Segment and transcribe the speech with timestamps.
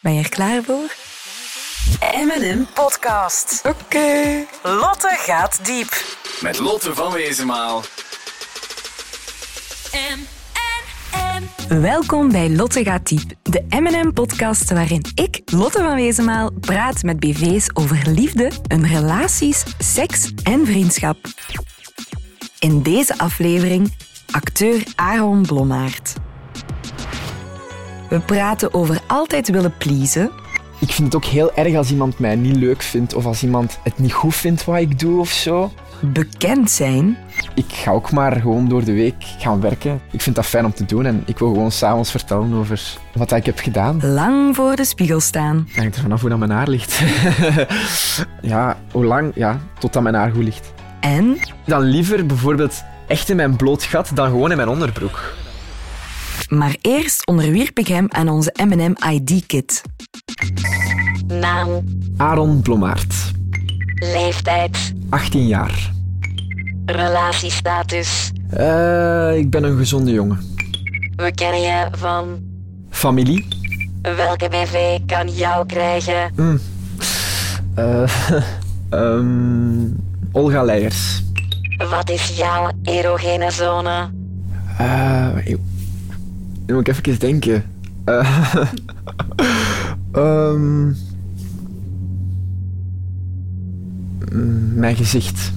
[0.00, 0.94] Ben je er klaar voor?
[2.00, 3.62] M&M Podcast.
[3.66, 4.44] Oké.
[4.62, 6.04] Lotte gaat diep.
[6.40, 7.82] Met Lotte van Wezenmaal.
[11.68, 17.66] Welkom bij Lotte gaat diep, de M&M-podcast waarin ik, Lotte van Wezenmaal, praat met BV's
[17.74, 21.16] over liefde, hun relaties, seks en vriendschap.
[22.58, 23.96] In deze aflevering
[24.30, 26.14] acteur Aaron Blommaert.
[28.08, 30.30] We praten over altijd willen pleasen,
[30.78, 33.78] Ik vind het ook heel erg als iemand mij niet leuk vindt of als iemand
[33.82, 35.72] het niet goed vindt wat ik doe of zo.
[36.00, 37.16] bekend zijn
[37.54, 40.00] Ik ga ook maar gewoon door de week gaan werken.
[40.10, 42.82] Ik vind dat fijn om te doen en ik wil gewoon s'avonds vertellen over
[43.14, 44.00] wat ik heb gedaan.
[44.12, 45.64] lang voor de spiegel staan.
[45.68, 47.00] Het hangt er vanaf hoe dat mijn haar ligt.
[48.42, 49.32] ja, hoe lang?
[49.34, 50.72] Ja, totdat mijn haar goed ligt.
[51.00, 55.34] En Dan liever bijvoorbeeld echt in mijn bloot gat dan gewoon in mijn onderbroek.
[56.48, 59.82] Maar eerst onderwierp ik hem aan onze M&M ID-kit.
[61.26, 61.84] Naam,
[62.16, 63.14] Aaron Blommaert,
[63.94, 65.90] leeftijd, 18 jaar.
[66.86, 68.30] relatiestatus.
[68.50, 70.40] Eh, ik ben een gezonde jongen.
[71.16, 72.38] We kennen je van
[72.90, 73.46] Familie?
[74.02, 76.32] welke BV kan jou krijgen?
[77.74, 78.02] Eh,
[78.90, 79.86] ehm,
[80.32, 81.22] Olga Leijers.
[81.90, 84.10] Wat is jouw erogene zone?
[84.78, 85.58] Eh, ik-
[86.68, 87.64] nu moet ik even denken.
[90.12, 90.86] Ehm,
[94.32, 95.52] mm, mijn gezicht.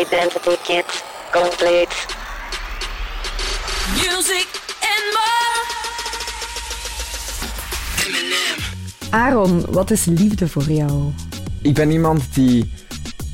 [0.00, 1.94] Identity kit, complete.
[3.94, 4.48] Music
[4.80, 5.64] and more.
[9.10, 11.12] Aaron, wat is liefde voor jou?
[11.62, 12.72] Ik ben iemand die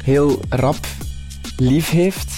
[0.05, 0.87] heel rap
[1.57, 2.33] lief heeft.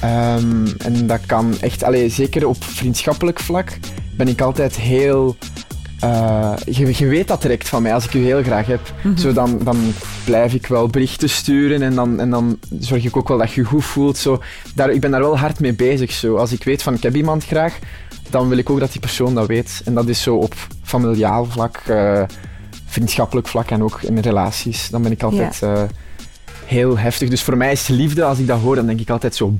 [0.00, 3.78] Ehm, en dat kan echt, allee, zeker op vriendschappelijk vlak,
[4.16, 5.36] ben ik altijd heel.
[6.00, 8.80] eh, je, je weet dat direct van mij als ik u heel graag heb.
[9.18, 9.76] Zo dan, dan
[10.24, 13.64] blijf ik wel berichten sturen en dan, en dan zorg ik ook wel dat je
[13.64, 14.16] goed voelt.
[14.16, 14.42] Zo.
[14.74, 16.12] Daar, ik ben daar wel hard mee bezig.
[16.12, 16.36] Zo.
[16.36, 17.78] Als ik weet van ik heb iemand graag,
[18.30, 19.80] dan wil ik ook dat die persoon dat weet.
[19.84, 22.22] En dat is zo op familiaal vlak, eh,
[22.86, 24.88] vriendschappelijk vlak en ook in relaties.
[24.90, 25.82] Dan ben ik altijd eh,
[26.64, 27.28] heel heftig.
[27.28, 29.54] Dus voor mij is liefde, als ik dat hoor, dan denk ik altijd zo...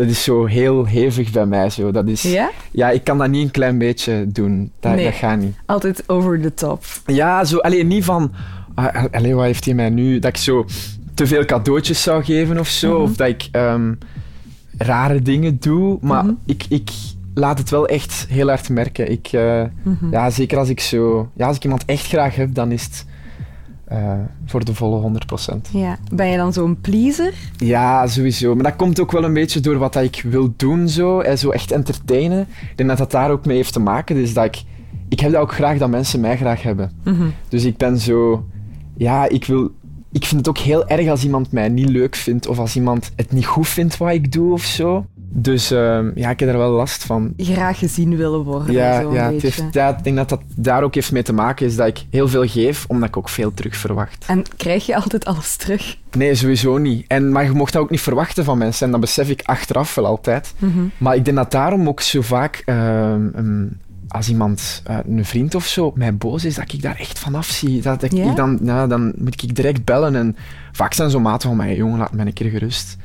[0.00, 1.70] dat is zo heel hevig bij mij.
[1.70, 1.90] Zo.
[1.90, 2.50] Dat is, Ja?
[2.70, 4.72] ja, ik kan dat niet een klein beetje doen.
[4.80, 5.04] Dat, Nee.
[5.04, 5.54] dat gaat niet.
[5.66, 6.84] Altijd over the top.
[7.06, 8.32] Ja, zo, alleen niet van...
[8.74, 10.18] ah, Allee, wat heeft hij mij nu...
[10.18, 10.64] Dat ik zo
[11.14, 12.92] te veel cadeautjes zou geven of zo.
[12.94, 13.02] Mhm.
[13.10, 13.92] Of dat ik ehm,
[14.78, 15.98] rare dingen doe.
[16.00, 16.34] Maar Mhm.
[16.46, 16.90] ik, ik
[17.34, 19.10] laat het wel echt heel hard merken.
[19.10, 20.10] Ik, eh, Mhm.
[20.10, 21.30] ja, zeker als ik zo...
[21.36, 23.06] Ja, als ik iemand echt graag heb, dan is het
[23.90, 24.12] eh,
[24.46, 25.70] voor de volle 100%.
[25.72, 25.98] Ja.
[26.12, 27.34] Ben je dan zo'n pleaser?
[27.56, 28.54] Ja, sowieso.
[28.54, 31.20] Maar dat komt ook wel een beetje door wat ik wil doen, zo.
[31.20, 32.40] En zo echt entertainen.
[32.40, 34.16] Ik denk dat dat daar ook mee heeft te maken.
[34.16, 34.62] Dus dat ik...
[35.08, 36.92] Ik heb dat ook graag dat mensen mij graag hebben.
[37.48, 38.46] Dus ik ben zo...
[38.96, 39.70] Ja, ik wil...
[40.12, 43.10] Ik vind het ook heel erg als iemand mij niet leuk vindt of als iemand
[43.16, 45.06] het niet goed vindt wat ik doe of zo.
[45.32, 47.34] Dus ehm, ja, ik heb er wel last van.
[47.36, 48.72] Graag gezien willen worden.
[48.72, 51.32] Ja, zo'n ja, het heeft, ja, ik denk dat dat daar ook heeft mee te
[51.32, 54.24] maken is dat ik heel veel geef, omdat ik ook veel terug verwacht.
[54.26, 55.96] En krijg je altijd alles terug?
[56.16, 57.04] Nee, sowieso niet.
[57.08, 58.86] En, maar je mocht dat ook niet verwachten van mensen.
[58.86, 60.54] En dat besef ik achteraf wel altijd.
[60.58, 60.80] Mhm.
[60.98, 62.62] Maar ik denk dat daarom ook zo vaak...
[62.66, 63.66] ehm, ehm,
[64.08, 67.46] als iemand, eh, een vriend of zo, mij boos is, dat ik daar echt vanaf
[67.46, 67.82] zie.
[67.82, 70.16] Dat ik, dan, ja, dan moet ik direct bellen.
[70.16, 70.36] En
[70.72, 72.96] vaak zijn zo maten van mij, jongen, laat mij een keer gerust.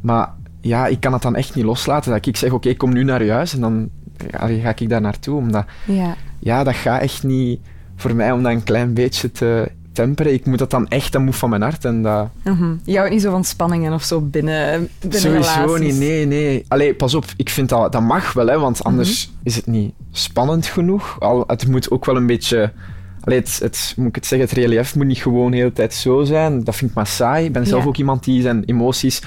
[0.00, 0.28] Maar
[0.64, 2.12] ja, ik kan het dan echt niet loslaten.
[2.12, 3.54] Dat ik zeg, oké, ik kom nu naar je huis.
[3.54, 3.88] En dan
[4.30, 5.36] ja, ga ik daar naartoe.
[5.36, 6.14] Omdat, Ja.
[6.38, 7.60] ja, dat gaat echt niet
[7.96, 10.32] voor mij om dat een klein beetje te temperen.
[10.32, 11.84] Ik moet dat dan echt, dat moet van mijn hart.
[11.84, 12.74] En dat, Mhm.
[12.84, 15.80] Je houdt niet zo van spanningen of zo binnen, binnen Sowieso relaties?
[15.92, 16.64] niet, nee, nee.
[16.68, 19.92] Allee, pas op, ik vind dat, dat mag wel, hè, want anders is het niet
[20.12, 21.20] spannend genoeg.
[21.20, 22.72] Al, het moet ook wel een beetje...
[23.20, 25.94] Allee, het, het, moet ik het zeggen, het relief moet niet gewoon de hele tijd
[25.94, 26.64] zo zijn.
[26.64, 27.44] Dat vind ik maar saai.
[27.44, 27.88] Ik ben zelf Ja.
[27.88, 29.22] ook iemand die zijn emoties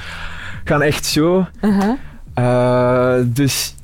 [0.67, 1.45] gaan echt zo.
[1.61, 1.93] Uh-huh.
[2.33, 3.75] Eh, dus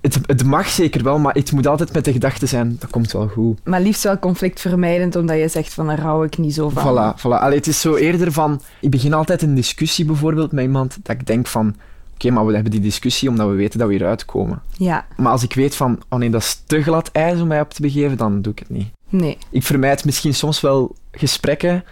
[0.00, 3.12] het, het mag zeker wel, maar het moet altijd met de gedachte zijn, dat komt
[3.12, 3.60] wel goed.
[3.64, 6.82] Maar liefst wel conflictvermijdend, omdat je zegt van daar hou ik niet zo van.
[7.14, 7.40] Voilà, voilà.
[7.40, 8.60] Allee, het is zo eerder van...
[8.80, 11.74] Ik begin altijd een discussie bijvoorbeeld met iemand, dat ik denk van...
[12.14, 14.62] Oké, maar we hebben die discussie omdat we weten dat we hieruit komen.
[14.76, 17.60] Ja, Maar als ik weet van, oh nee, dat is te glad ijs om mij
[17.60, 18.88] op te begeven, dan doe ik het niet.
[19.08, 19.38] nee.
[19.50, 21.84] Ik vermijd misschien soms wel gesprekken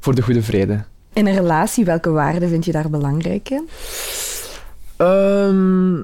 [0.00, 0.84] voor de goede vrede.
[1.16, 3.68] In een relatie, welke waarden vind je daar belangrijk in?
[4.96, 6.02] Ehm,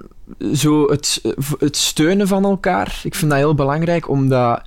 [0.54, 1.20] zo het,
[1.58, 3.00] het steunen van elkaar.
[3.04, 4.58] Ik vind dat heel belangrijk, omdat...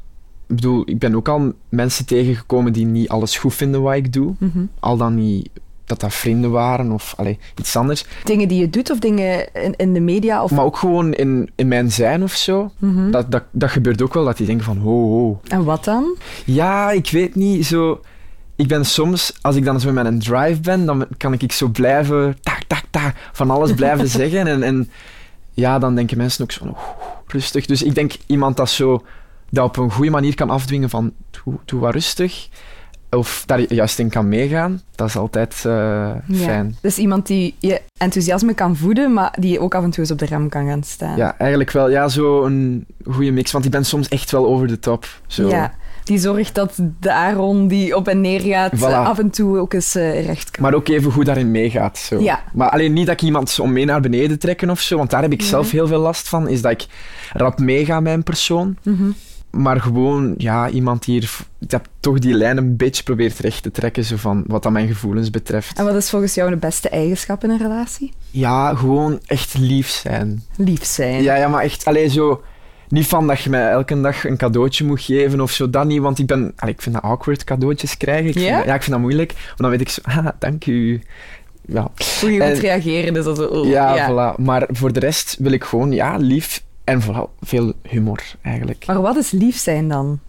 [0.48, 4.14] Ik bedoel, ik ben ook al mensen tegengekomen die niet alles goed vinden wat ik
[4.14, 4.36] doe.
[4.40, 4.66] Mhm.
[4.80, 5.50] Al dan niet
[5.86, 8.06] dat dat vrienden waren of allee, iets anders.
[8.24, 10.44] Dingen die je doet of dingen in, in de media?
[10.44, 10.52] Of...
[10.52, 12.72] Maar ook gewoon in, in mijn zijn of zo.
[12.78, 13.12] Mhm.
[13.12, 15.40] dat, dat, dat gebeurt ook wel, dat die denken van, ho, ho.
[15.48, 16.16] En wat dan?
[16.46, 18.02] Ja, ik weet niet, zo...
[18.56, 21.68] Ik ben soms, als ik dan zo met een drive ben, dan kan ik zo
[21.68, 24.48] blijven, tak, tak, tak, van alles blijven zeggen.
[24.48, 24.90] En, en
[25.54, 26.78] ja, dan denken mensen ook zo,
[27.28, 27.66] rustig.
[27.66, 29.04] Dus ik denk iemand dat zo,
[29.50, 32.48] dat op een goede manier kan afdwingen van, doe, doe wat rustig.
[33.10, 36.78] Of daar juist in kan meegaan, dat is altijd eh, fijn.
[36.82, 40.12] Dus iemand die je enthousiasme kan voeden, maar die je ook af en toe eens
[40.12, 41.18] op de rem kan gaan staan.
[41.18, 41.90] Ja, eigenlijk wel.
[41.90, 43.52] Ja, zo een goede mix.
[43.52, 45.08] Want ik ben soms echt wel over de top.
[45.28, 45.48] Zo.
[45.48, 45.74] Ja,
[46.06, 48.80] die zorgt dat de Aaron die op en neer gaat, Voilà.
[48.80, 50.64] eh, af en toe ook eens eh, recht kan.
[50.64, 51.98] Maar ook even goed daarin meegaat.
[51.98, 52.20] Zo.
[52.20, 52.44] Ja.
[52.54, 55.22] Maar alleen niet dat ik iemand om mee naar beneden trekken of zo, want daar
[55.22, 56.48] heb ik zelf heel veel last van.
[56.48, 56.86] Is dat ik
[57.34, 58.78] rap meega met een persoon.
[58.84, 59.04] Mhm.
[59.50, 63.72] Maar gewoon, ja, iemand die hier, dat toch die lijn een beetje probeert recht te
[63.72, 65.78] trekken, zo van wat dat mijn gevoelens betreft.
[65.78, 68.12] En wat is volgens jou de beste eigenschap in een relatie?
[68.32, 70.44] Ja, gewoon echt lief zijn.
[70.58, 71.24] Lief zijn.
[71.24, 72.42] Ja, ja maar echt, alleen zo.
[72.96, 76.02] Niet van dat je mij elke dag een cadeautje moet geven of zo, dat niet.
[76.02, 76.54] Want ik ben...
[76.56, 78.26] allee, ik vind dat awkward, cadeautjes krijgen.
[78.28, 78.58] Ik vind Ja?
[78.58, 79.34] dat- ja, ik vind dat moeilijk.
[79.34, 80.02] Maar dan weet ik zo...
[80.10, 81.02] Ah, dank u.
[81.68, 83.44] Ja, Hoe je En- moet reageren is dat zo...
[83.46, 84.42] oh, ja, voilà.
[84.42, 88.86] Maar voor de rest wil ik gewoon, ja, lief en vooral veel humor, eigenlijk.
[88.86, 90.20] Maar wat is lief zijn dan?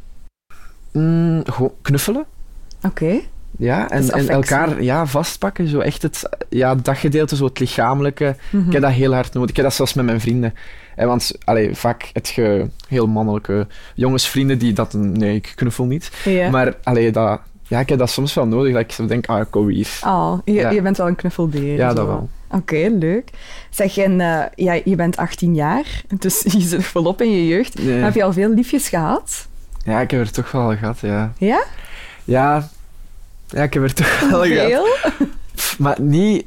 [0.93, 2.25] Mm, gewoon knuffelen.
[2.83, 3.21] Oké.
[3.59, 5.69] Ja, en, en elkaar ja, vastpakken.
[5.69, 8.37] Zo echt het, ja, dat gedeelte, zo het lichamelijke.
[8.51, 8.67] Mhm.
[8.67, 9.51] Ik heb dat heel hard nodig.
[9.51, 10.55] Ik heb dat zelfs met mijn vrienden.
[10.97, 14.93] En want allee, vaak het ge, heel mannelijke jongensvrienden die dat...
[14.93, 16.11] Nee, ik knuffel niet.
[16.51, 18.73] Maar allee, dat, ja, ik heb dat soms wel nodig.
[18.73, 19.89] Dat ik zo denk, ah, kom hier.
[20.05, 20.71] Oh, je, Ja.
[20.71, 21.77] je bent wel een knuffelbeer.
[21.77, 21.95] Ja, zo.
[21.95, 22.29] dat wel.
[22.51, 23.31] Oké, leuk.
[23.71, 27.47] Zeg, en eh, ja, je bent 18 jaar, dus je zit nog volop in je
[27.47, 27.83] jeugd.
[27.83, 28.03] Nee.
[28.03, 29.47] Heb je al veel liefjes gehad?
[29.85, 31.33] Ja, ik heb er toch wel al gehad, ja.
[31.39, 31.63] Ja?
[32.25, 32.69] Ja,
[33.49, 34.71] ja ik heb er toch wel gehad.
[34.71, 34.87] Veel?
[35.79, 36.45] Maar niet...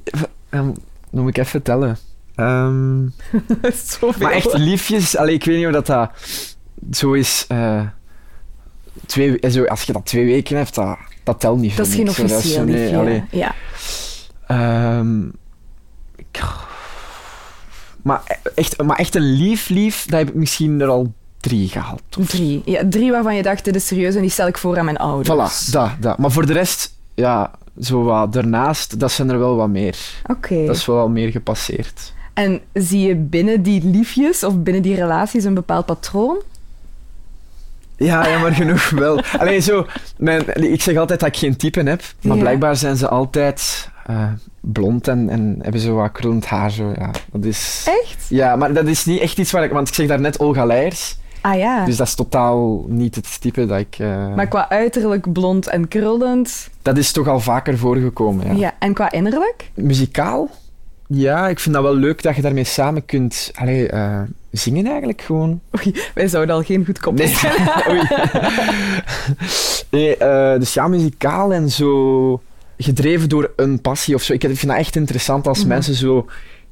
[0.50, 0.74] Um,
[1.12, 1.98] dan moet ik even tellen.
[2.36, 3.08] Ehm,
[4.00, 4.14] Zoveel.
[4.22, 5.18] maar echt liefjes...
[5.18, 6.12] Allee, ik weet niet of dat, dat
[6.92, 7.46] zo is...
[7.48, 7.82] eh,
[9.06, 11.78] twee, eh, zo, als je dat twee weken hebt, dat, dat telt niet.
[11.78, 13.24] Dat is geen officieel nee, liefje.
[13.32, 13.56] Ja.
[14.48, 15.26] Ehm,
[16.16, 16.42] ik-
[18.02, 18.22] maar,
[18.56, 22.02] echt, maar echt een lief lief, dat heb ik misschien er al drie gehad.
[22.20, 22.62] Of, Drie.
[22.66, 24.98] Ja, drie waarvan je dacht, dit is serieus en die stel ik voor aan mijn
[24.98, 25.30] ouders.
[25.70, 26.18] voilà, dat, dat.
[26.18, 27.52] Maar voor de rest, ja,
[27.82, 29.98] zo wat daarnaast, dat zijn er wel wat meer.
[30.28, 30.66] Oké.
[30.66, 32.14] Dat is wel wat meer gepasseerd.
[32.34, 36.38] En zie je binnen die liefjes of binnen die relaties een bepaald patroon?
[37.98, 39.22] Ja, jammer genoeg wel.
[39.38, 39.86] Alleen zo,
[40.18, 42.42] mijn, ik zeg altijd dat ik geen type heb, maar Ja.
[42.42, 44.24] blijkbaar zijn ze altijd eh,
[44.60, 46.72] blond en, en hebben zo wat krullend haar.
[46.72, 47.12] Zo, ja.
[47.32, 48.26] dat is, Echt?
[48.30, 49.72] ja, maar dat is niet echt iets waar ik...
[49.72, 51.86] Want ik zeg daarnet Olga Leijers, Ah ja.
[51.86, 53.96] dus dat is totaal niet het type dat ik...
[54.00, 56.70] eh, Maar qua uiterlijk blond en krullend.
[56.82, 58.54] Dat is toch al vaker voorgekomen, ja.
[58.54, 58.74] Ja.
[58.80, 59.72] En qua innerlijk?
[59.74, 60.50] Muzikaal?
[61.08, 64.22] Ja, ik vind dat wel leuk dat je daarmee samen kunt allee, eh,
[64.52, 65.60] zingen eigenlijk gewoon.
[65.78, 67.54] Oei, wij zouden al geen goed kopje Nee, zijn.
[69.92, 72.42] Nee eh, dus ja, muzikaal en zo
[72.78, 74.34] gedreven door een passie of zo.
[74.34, 75.68] Ik vind dat echt interessant als Mhm.
[75.68, 76.26] mensen zo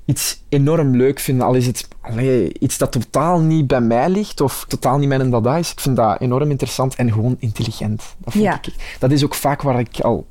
[0.08, 4.42] iets enorm leuk vinden, al is het allee, iets dat totaal niet bij mij ligt
[4.42, 5.72] of totaal niet mijn dada is.
[5.72, 8.04] Ik vind dat enorm interessant en gewoon intelligent.
[8.18, 8.60] Dat, vind Ja.
[8.62, 10.26] ik, dat is ook vaak waar ik al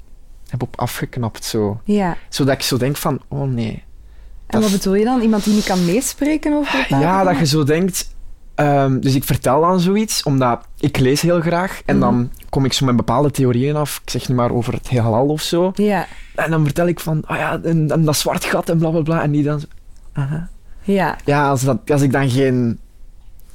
[0.49, 1.45] heb op afgeknapt.
[1.45, 1.81] Zo.
[1.85, 2.17] Ja.
[2.29, 3.83] Zodat ik zo denk van, oh nee.
[4.47, 5.21] En wat bedoel je dan?
[5.21, 8.15] Iemand die niet kan meespreken over bepaalde Ja, dat je zo denkt...
[8.55, 11.81] ehm, dus ik vertel dan zoiets, omdat ik lees heel graag.
[11.85, 12.05] En Mhm.
[12.05, 14.01] dan kom ik zo met bepaalde theorieën af.
[14.05, 15.73] Ik zeg nu maar over het heelal of zo.
[15.75, 16.07] Ja.
[16.35, 19.01] En dan vertel ik van, oh ja, en, en dat zwart gat en bla bla
[19.03, 19.23] bla.
[19.23, 19.67] En die dan zo...
[20.17, 20.49] aha.
[20.83, 21.17] Ja.
[21.25, 22.79] Ja, als, dat, als ik dan geen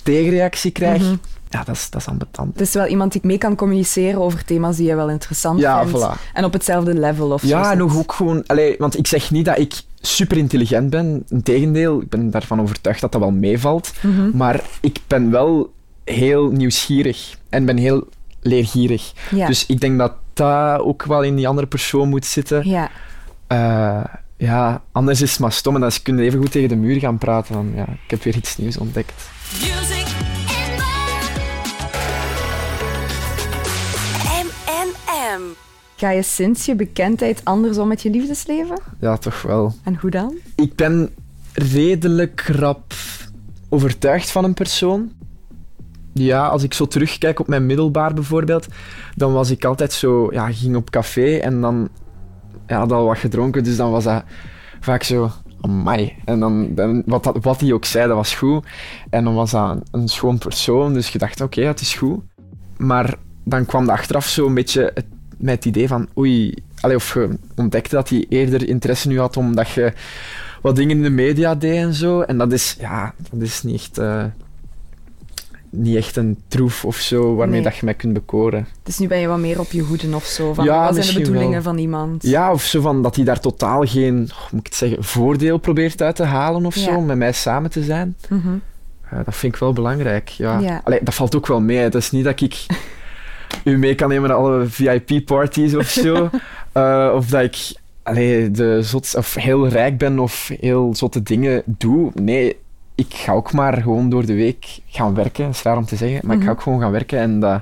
[0.04, 1.16] tegenreactie krijg, Mhm.
[1.50, 2.52] ja, dat is, dat is ambetant.
[2.54, 5.88] Het is wel iemand die mee kan communiceren over thema's die je wel interessant Ja,
[5.88, 6.06] vindt.
[6.06, 6.32] voilà.
[6.34, 7.48] En op hetzelfde level of zo.
[7.48, 7.78] Ja, en zit.
[7.78, 8.44] nog ook gewoon...
[8.48, 11.24] Allee, want ik zeg niet dat ik super intelligent ben.
[11.30, 13.94] Integendeel, ik ben daarvan overtuigd dat dat wel meevalt.
[14.02, 14.38] Mhm.
[14.38, 18.08] Maar ik ben wel heel nieuwsgierig en ben heel
[18.42, 19.14] leergierig.
[19.32, 19.48] Ja.
[19.48, 22.70] Dus ik denk dat dat ook wel in die andere persoon moet zitten.
[22.70, 22.90] Ja.
[23.48, 24.04] Eh,
[24.42, 27.00] ja, anders is het maar stom en dan kun je even goed tegen de muur
[27.00, 27.54] gaan praten.
[27.54, 29.14] Van, ja, ik heb weer iets nieuws ontdekt.
[29.52, 30.06] Music
[34.24, 35.42] and M&M.
[35.96, 38.78] Ga je sinds je bekendheid anders om met je liefdesleven?
[39.00, 39.74] Ja, toch wel.
[39.84, 40.34] En hoe dan?
[40.56, 41.10] Ik ben
[41.54, 42.94] redelijk rap
[43.70, 45.12] overtuigd van een persoon.
[46.14, 48.68] Ja, als ik zo terugkijk op mijn middelbaar bijvoorbeeld,
[49.16, 51.90] dan was ik altijd zo, ja, ging op café en dan
[52.68, 54.24] ja, had al wat gedronken, dus dan was dat
[54.80, 55.30] vaak zo,
[55.62, 56.14] amai.
[56.26, 58.66] En dan, dan wat, dat- wat hij ook zei, dat was goed.
[59.10, 62.20] En dan was dat een, schoon persoon, dus je dacht, oké, het is goed.
[62.78, 64.94] Maar dan kwam dat achteraf zo een beetje
[65.38, 69.70] met het idee van, oei, of je ontdekte dat hij eerder interesse nu had omdat
[69.70, 69.94] je
[70.62, 72.22] wat dingen in de media deed en zo.
[72.22, 74.24] En dat is, ja, dat is niet echt, eh,
[75.72, 77.64] niet echt een troef of zo waarmee Nee.
[77.70, 78.68] dat je mij kunt bekoren.
[78.84, 80.54] Dus nu ben je wat meer op je hoeden of zo.
[80.54, 81.62] Van, Ja, wat zijn de bedoelingen wel.
[81.62, 82.24] van iemand?
[82.24, 85.58] Ja, of zo van dat hij daar totaal geen, hoe moet ik het zeggen, voordeel
[85.58, 86.82] probeert uit te halen of Ja.
[86.82, 88.16] zo, om met mij samen te zijn.
[88.30, 88.50] Mhm.
[89.26, 90.30] Dat vind ik wel belangrijk.
[90.30, 90.60] Ja.
[90.60, 90.82] Ja.
[90.84, 91.78] Allee, dat valt ook wel mee.
[91.78, 92.66] Het is niet dat ik
[93.64, 96.30] u mee kan nemen naar alle VIP-parties of zo.
[96.72, 97.74] Eh, of dat ik
[98.04, 102.12] allee, de zot, of heel rijk ben of heel zotte dingen doe.
[102.14, 102.58] Nee,
[102.96, 105.46] ik ga ook maar gewoon door de week gaan werken.
[105.46, 106.56] Dat is raar om te zeggen, maar ik ga Mhm.
[106.58, 107.20] ook gewoon gaan werken.
[107.20, 107.62] En dat,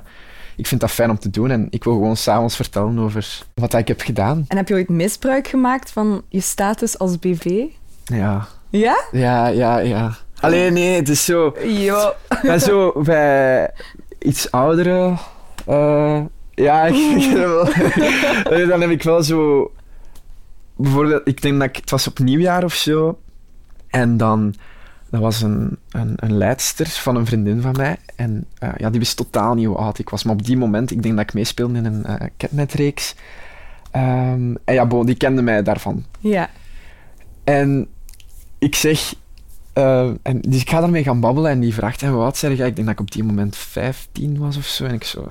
[0.56, 1.50] ik vind dat fijn om te doen.
[1.50, 4.44] En ik wil gewoon s'avonds vertellen over wat ik heb gedaan.
[4.48, 7.62] En heb je ooit misbruik gemaakt van je status als BV?
[8.04, 9.04] Ja, Ja?
[9.12, 10.12] ja, ja, ja.
[10.40, 11.54] Alleen nee, het is zo...
[11.66, 12.12] Jo.
[12.42, 13.70] Ja, zo bij
[14.18, 15.16] iets oudere.
[15.66, 16.20] eh,
[16.54, 16.88] ja,
[18.68, 19.70] dan heb ik wel zo.
[20.76, 21.76] Bijvoorbeeld, ik denk dat ik.
[21.76, 23.18] Het was op nieuwjaar of zo.
[23.88, 24.54] En dan.
[25.10, 27.96] Dat was een, een, een leidster van een vriendin van mij.
[28.16, 30.24] En eh, ja, die wist totaal niet hoe oud ik was.
[30.24, 33.14] Maar op die moment, ik denk dat ik meespeelde in een eh Catnet-reeks.
[33.90, 36.04] Ehm, en ja, bon, die kende mij daarvan.
[36.20, 36.50] Ja.
[37.44, 37.88] En
[38.58, 39.14] ik zeg...
[39.72, 42.66] eh, en, dus ik ga daarmee gaan babbelen en die vraagt, en wat zeg jij?
[42.68, 44.84] Ik denk dat ik op die moment 15 was of zo.
[44.84, 45.26] En ik zo...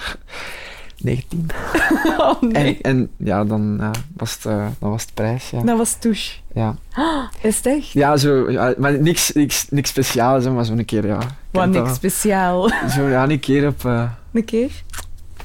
[1.03, 1.47] 19.
[2.17, 2.77] Oh nee.
[2.81, 5.61] En, en ja, dan ja, was, het, eh, dan was het prijs, ja.
[5.61, 6.37] Dat was touche.
[6.53, 6.75] Ja,
[7.41, 7.91] Is het echt?
[7.91, 8.51] ja zo...
[8.51, 11.17] Ja, maar niks, niks, niks speciaals, hè, maar zo'n keer, ja.
[11.51, 12.69] Wat dat niks speciaal.
[12.95, 13.85] Zo, ja, een keer op...
[13.85, 14.03] eh
[14.33, 14.71] Een keer?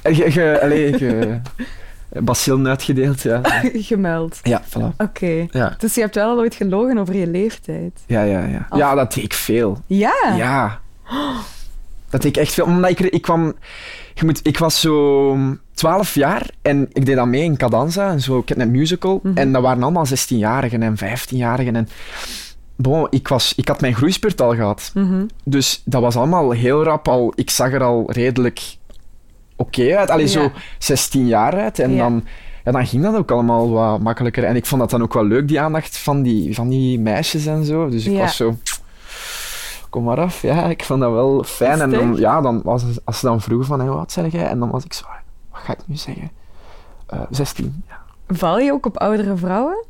[0.03, 1.39] ge, ge, allee, ge,
[2.23, 3.41] bacillen uitgedeeld, ja.
[3.73, 4.39] Gemeld.
[4.43, 4.95] Ja, voilà.
[4.97, 5.45] Oké.
[5.51, 8.03] Ja, Dus je hebt wel al ooit gelogen over je leeftijd.
[8.07, 8.45] ja, ja.
[8.45, 9.77] Ja, Of- ja dat deed ik veel.
[9.87, 10.33] Ja.
[10.37, 10.79] Ja.
[12.15, 12.65] Dat deed ik echt veel.
[12.65, 13.53] Omdat ik, ik kwam...
[14.13, 15.37] Je moet, ik was zo
[15.73, 19.19] 12 jaar en ik deed dan mee in Cadanza, en zo, ik heb een musical.
[19.23, 19.37] Mhm.
[19.37, 21.75] En dat waren allemaal 16-jarigen en 15-jarigen.
[21.75, 21.87] En
[22.75, 24.91] bon, ik, was, ik had mijn groeispurt al gehad.
[24.93, 25.25] Mhm.
[25.43, 27.33] Dus dat was allemaal heel rap al...
[27.35, 28.61] Ik zag er al redelijk
[29.55, 30.09] oké uit.
[30.09, 30.31] Allee, Ja.
[30.31, 31.79] zo 16 jaar uit.
[31.79, 31.97] En Ja.
[31.97, 32.23] dan,
[32.65, 34.43] ja, dan ging dat ook allemaal wat makkelijker.
[34.43, 37.45] En ik vond dat dan ook wel leuk, die aandacht van die, van die meisjes
[37.45, 37.89] en zo.
[37.89, 38.57] Dus ik was zo...
[39.95, 40.41] Kom maar af.
[40.41, 41.81] Ja, ik vond dat wel fijn.
[41.81, 44.47] En dan, ja, dan was, als ze dan vroegen van, hey, wat zeg jij?
[44.47, 45.05] En dan was ik zo...
[45.51, 46.31] Wat ga ik nu zeggen?
[47.05, 47.83] Eh 16.
[47.87, 47.97] Ja.
[48.35, 49.85] Val je ook op oudere vrouwen?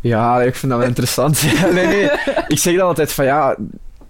[0.00, 1.42] Ja, ik vind dat wel interessant.
[1.74, 2.10] Nee, nee.
[2.48, 3.56] Ik zeg dat altijd van ja,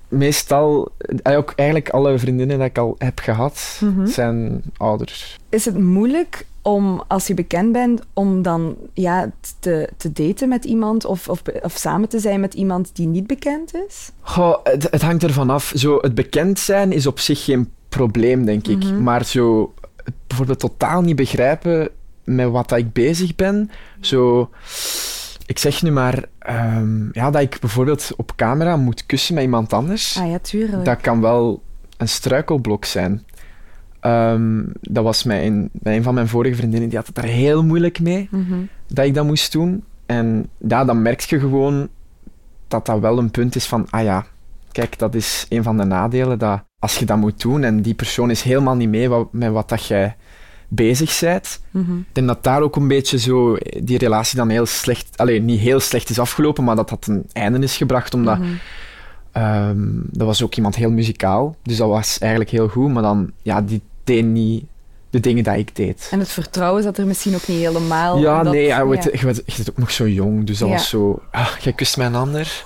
[0.08, 0.88] meestal,
[1.22, 4.06] eh, ook eigenlijk alle vriendinnen die ik al heb gehad, Mhm.
[4.06, 5.36] zijn ouder.
[5.48, 10.64] Is het moeilijk om, als je bekend bent, om dan ja, te, te daten met
[10.64, 14.10] iemand of, of, of samen te zijn met iemand die niet bekend is?
[14.20, 15.72] Goh, het, het hangt ervan af.
[15.74, 18.84] Zo, het bekend zijn is op zich geen probleem, denk ik.
[18.84, 19.02] Mhm.
[19.02, 21.88] Maar zo, het bijvoorbeeld totaal niet begrijpen
[22.24, 23.70] met wat dat ik bezig ben.
[24.00, 24.50] Zo,
[25.46, 29.72] ik zeg nu maar, ehm, ja, dat ik bijvoorbeeld op camera moet kussen met iemand
[29.72, 30.18] anders.
[30.18, 30.84] Ah ja, tuurlijk.
[30.84, 31.62] Dat kan wel
[31.96, 33.24] een struikelblok zijn.
[34.00, 35.42] Ehm, dat was met
[35.82, 38.54] een, van mijn vorige vriendinnen, die had het daar heel moeilijk mee, Mhm.
[38.86, 39.84] dat ik dat moest doen.
[40.06, 41.88] En ja, dan merk je gewoon
[42.68, 44.26] dat dat wel een punt is van, ah ja,
[44.72, 47.94] kijk, dat is een van de nadelen, dat als je dat moet doen en die
[47.94, 50.16] persoon is helemaal niet mee wat, met wat dat jij
[50.68, 51.96] bezig bent, Mhm.
[51.98, 55.60] ik denk dat daar ook een beetje zo die relatie dan heel slecht, alleen niet
[55.60, 58.48] heel slecht is afgelopen, maar dat dat een einde is gebracht, omdat Mhm.
[59.32, 62.92] Ehm, dat was ook iemand heel muzikaal, dus dat was eigenlijk heel goed.
[62.92, 64.64] Maar dan, ja, die deed niet
[65.10, 66.08] de dingen die ik deed.
[66.10, 68.18] En het vertrouwen zat er misschien ook niet helemaal.
[68.18, 69.10] ja, omdat- nee, ja, weet, ja.
[69.12, 70.74] Je, bent, je bent ook nog zo jong, dus dat Ja.
[70.74, 71.22] was zo...
[71.30, 72.64] Ah, jij kust mijn ander.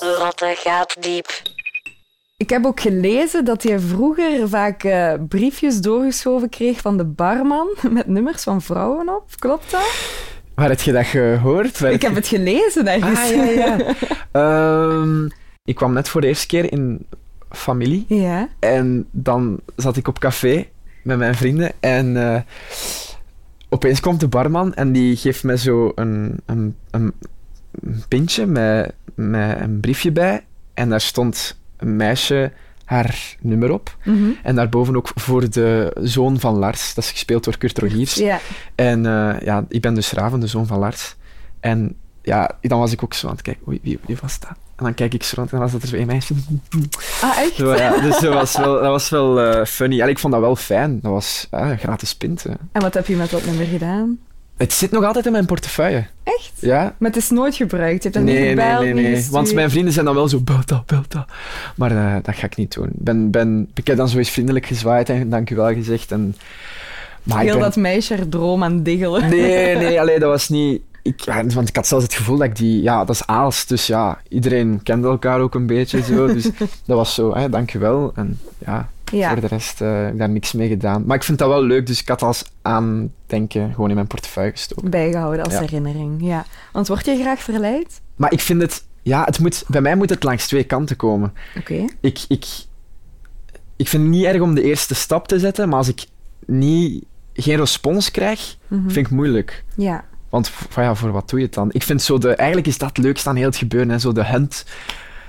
[0.00, 1.42] Lotte gaat diep.
[2.36, 7.68] Ik heb ook gelezen dat jij vroeger vaak eh, briefjes doorgeschoven kreeg van de barman
[7.90, 9.24] met nummers van vrouwen op.
[9.38, 9.90] Klopt dat?
[10.54, 11.78] Waar heb je dat gehoord?
[11.78, 13.20] Waar Ik heb het gelezen ergens.
[13.20, 13.78] Ah, ja, ja.
[14.32, 15.24] Ehm,
[15.64, 17.06] ik kwam net voor de eerste keer in
[17.50, 18.04] familie.
[18.08, 18.48] Ja.
[18.58, 20.66] En dan zat ik op café
[21.02, 22.40] met mijn vrienden en eh,
[23.68, 27.12] opeens komt de barman en die geeft mij zo een, een, een,
[28.08, 30.44] pintje met, met een briefje bij.
[30.74, 32.52] En daar stond een meisje
[32.84, 33.96] haar nummer op.
[34.04, 34.30] Mhm.
[34.42, 36.94] En daarboven ook voor de zoon van Lars.
[36.94, 38.14] Dat is gespeeld door Kurt Rogiers.
[38.14, 38.40] Ja.
[38.74, 41.16] En eh, ja, ik ben dus Raven, de zoon van Lars.
[41.60, 44.56] En ja, dan was ik ook zo aan het kijken, oei, wie, wie was dat?
[44.78, 46.34] En dan kijk ik zo rond en dan was dat er zo een meisje.
[47.22, 47.54] Ah, echt?
[47.54, 50.00] Zo, ja, dus dat was wel, dat was wel eh, funny.
[50.00, 50.98] En ik vond dat wel fijn.
[51.02, 52.42] Dat was gratis pint.
[52.42, 52.50] hè.
[52.72, 54.18] En wat heb je met dat nummer gedaan?
[54.56, 56.06] Het zit nog altijd in mijn portefeuille.
[56.22, 56.52] Echt?
[56.54, 56.94] Ja?
[56.98, 58.02] Maar het is nooit gebruikt.
[58.02, 59.14] Je hebt dat Nee, niet nee, gebeld, nee, nee.
[59.14, 59.32] gestuurd.
[59.32, 61.26] Want mijn vrienden zijn dan wel zo, belt dat, belt dat.
[61.76, 62.88] Maar eh, dat ga ik niet doen.
[62.92, 66.12] Ben, ben, ik heb dan zo eens vriendelijk gezwaaid en dank u wel gezegd.
[66.12, 66.36] En,
[67.22, 69.28] Maar ik Heel ben- dat meisje haar droom aan diggelen.
[69.28, 70.82] Nee, nee, allee, dat was niet...
[71.02, 71.24] Ik,
[71.54, 72.82] want ik had zelfs het gevoel dat ik die...
[72.82, 76.26] Ja, dat is Aalst, dus ja, iedereen kende elkaar ook een beetje zo.
[76.26, 76.44] Dus
[76.86, 78.12] dat was zo, hè, dankjewel.
[78.14, 79.30] En ja, Ja.
[79.32, 81.04] voor de rest eh, heb ik daar niks mee gedaan.
[81.06, 84.50] Maar ik vind dat wel leuk, dus ik had als aandenken gewoon in mijn portefeuille
[84.50, 84.90] gestoken.
[84.90, 85.60] Bijgehouden als Ja.
[85.60, 86.44] herinnering, ja.
[86.72, 88.00] Want word je graag verleid?
[88.16, 88.86] Maar ik vind het...
[89.02, 91.32] Ja, het moet, bij mij moet het langs twee kanten komen.
[91.58, 91.84] Oké.
[92.00, 92.46] Ik, ik,
[93.76, 96.06] ik vind het niet erg om de eerste stap te zetten, maar als ik
[96.46, 98.88] niet, geen respons krijg, Mhm.
[98.90, 99.64] vind ik moeilijk.
[99.76, 100.04] Ja.
[100.28, 101.68] Want van ja, voor wat doe je het dan?
[101.72, 102.34] Ik vind zo de...
[102.34, 103.90] Eigenlijk is dat het leukste aan heel het gebeuren.
[103.90, 103.98] Hè?
[103.98, 104.64] Zo de hunt,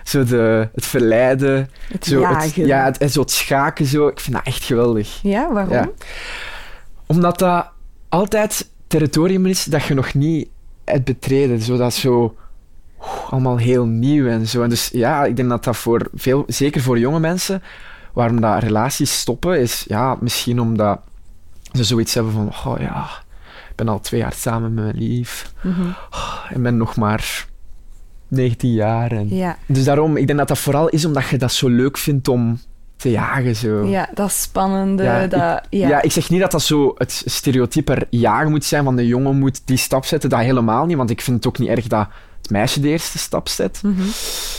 [0.04, 1.70] zo de, het verleiden.
[1.92, 3.86] Het Zo het, ja, het, en zo het schaken.
[3.86, 4.08] Zo.
[4.08, 5.20] Ik vind dat echt geweldig.
[5.22, 5.74] Ja, waarom?
[5.74, 5.90] Ja.
[7.06, 7.70] Omdat dat
[8.10, 10.50] altijd territorium is dat je nog niet
[10.86, 11.62] hebt betreden.
[11.62, 12.36] Zo dat is zo
[13.00, 14.64] oeh, allemaal heel nieuw en zo.
[14.64, 17.64] En dus ja, ik denk dat dat voor veel, zeker voor jonge mensen,
[18.14, 21.00] waarom dat relaties stoppen, is ja, misschien omdat
[21.72, 23.10] ze zoiets hebben van, oh ja,
[23.86, 25.88] ben al twee jaar samen met mijn lief Mhm.
[26.50, 27.48] en ben nog maar
[28.28, 29.12] 19 jaar.
[29.12, 29.36] En...
[29.36, 29.58] Ja.
[29.66, 32.60] Dus daarom, ik denk dat dat vooral is omdat je dat zo leuk vindt om
[32.96, 33.56] te jagen.
[33.56, 33.86] Zo.
[33.86, 35.64] ja, dat spannende, Ja, dat...
[35.70, 35.88] ik, ja.
[35.88, 36.02] ja.
[36.02, 39.62] ik zeg niet dat dat zo het stereotype jagen moet zijn van de jongen moet
[39.66, 40.30] die stap zetten.
[40.30, 42.08] Dat helemaal niet, want ik vind het ook niet erg dat
[42.42, 43.80] het meisje de eerste stap zet.
[43.84, 44.02] Mhm.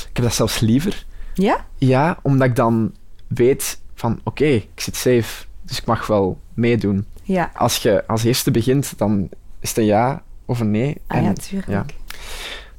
[0.09, 1.05] Ik heb dat zelfs liever.
[1.35, 1.65] Ja?
[1.79, 2.95] Ja, omdat ik dan
[3.27, 7.07] weet van oké, ik zit safe, dus ik mag wel meedoen.
[7.33, 7.51] Ja.
[7.55, 9.29] Als je als eerste begint, dan
[9.61, 10.97] is het een ja of een nee.
[11.07, 11.69] Ah ja, tuurlijk.
[11.71, 11.85] ja.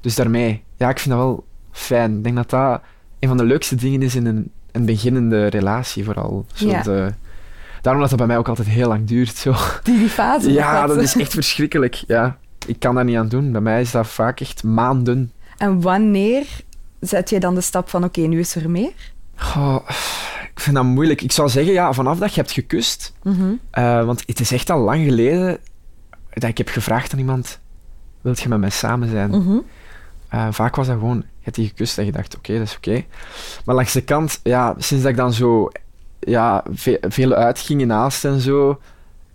[0.01, 2.17] Dus daarmee, ja, ik vind dat wel fijn.
[2.17, 2.81] Ik denk dat dat
[3.19, 6.45] een van de leukste dingen is in een, een beginnende relatie, vooral.
[6.53, 6.81] Zo Ja.
[6.81, 7.13] de-
[7.81, 9.35] daarom dat dat bij mij ook altijd heel lang duurt.
[9.35, 9.53] Zo.
[9.83, 10.51] Die, die fase.
[10.51, 11.95] Ja, dat is echt verschrikkelijk.
[12.07, 12.37] Ja.
[12.67, 13.51] Ik kan daar niet aan doen.
[13.51, 15.31] Bij mij is dat vaak echt maanden.
[15.57, 16.45] En wanneer
[16.99, 18.91] zet je dan de stap van, oké, nu is er meer?
[19.35, 19.89] Goh,
[20.53, 21.21] ik vind dat moeilijk.
[21.21, 23.13] Ik zou zeggen, ja, vanaf dat je hebt gekust.
[23.23, 23.51] Mhm.
[23.71, 25.57] eh, want het is echt al lang geleden
[26.33, 27.59] dat ik heb gevraagd aan iemand:
[28.21, 29.29] Wilt je met mij samen zijn?
[29.29, 29.57] Mhm.
[30.29, 32.75] Eh, vaak was dat gewoon, je hebt die gekust en je dacht, oké, dat is
[32.75, 33.03] oké.
[33.65, 35.69] Maar langs de kant, ja, sinds dat ik dan zo
[36.19, 38.79] ja, ve- veel uitging in Aalst en zo,